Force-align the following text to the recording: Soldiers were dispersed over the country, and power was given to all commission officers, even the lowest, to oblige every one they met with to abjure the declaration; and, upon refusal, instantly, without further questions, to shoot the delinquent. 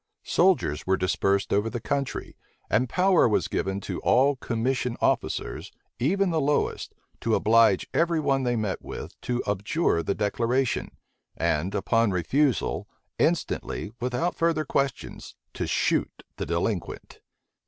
Soldiers 0.23 0.87
were 0.87 0.97
dispersed 0.97 1.53
over 1.53 1.69
the 1.69 1.79
country, 1.79 2.35
and 2.71 2.89
power 2.89 3.29
was 3.29 3.47
given 3.47 3.79
to 3.81 3.99
all 4.01 4.35
commission 4.35 4.97
officers, 4.99 5.71
even 5.99 6.31
the 6.31 6.41
lowest, 6.41 6.95
to 7.19 7.35
oblige 7.35 7.85
every 7.93 8.19
one 8.19 8.41
they 8.41 8.55
met 8.55 8.81
with 8.81 9.11
to 9.21 9.43
abjure 9.45 10.01
the 10.01 10.15
declaration; 10.15 10.89
and, 11.37 11.75
upon 11.75 12.09
refusal, 12.09 12.87
instantly, 13.19 13.91
without 13.99 14.33
further 14.33 14.65
questions, 14.65 15.35
to 15.53 15.67
shoot 15.67 16.23
the 16.37 16.47
delinquent. 16.47 17.19